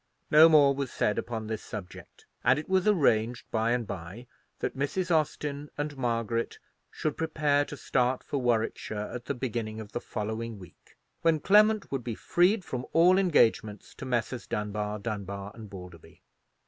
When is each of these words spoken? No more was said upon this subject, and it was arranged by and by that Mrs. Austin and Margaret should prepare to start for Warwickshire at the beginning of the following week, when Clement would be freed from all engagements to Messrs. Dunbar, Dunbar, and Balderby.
No 0.31 0.49
more 0.49 0.73
was 0.73 0.91
said 0.91 1.19
upon 1.19 1.45
this 1.45 1.61
subject, 1.61 2.25
and 2.43 2.57
it 2.57 2.67
was 2.67 2.87
arranged 2.87 3.45
by 3.51 3.69
and 3.69 3.85
by 3.85 4.25
that 4.57 4.75
Mrs. 4.75 5.11
Austin 5.13 5.69
and 5.77 5.95
Margaret 5.95 6.57
should 6.89 7.15
prepare 7.15 7.65
to 7.65 7.77
start 7.77 8.23
for 8.23 8.39
Warwickshire 8.39 9.11
at 9.13 9.25
the 9.25 9.35
beginning 9.35 9.79
of 9.79 9.91
the 9.91 10.01
following 10.01 10.57
week, 10.57 10.97
when 11.21 11.39
Clement 11.39 11.91
would 11.91 12.03
be 12.03 12.15
freed 12.15 12.65
from 12.65 12.83
all 12.93 13.19
engagements 13.19 13.93
to 13.93 14.05
Messrs. 14.05 14.47
Dunbar, 14.47 14.97
Dunbar, 14.97 15.51
and 15.53 15.69
Balderby. 15.69 16.23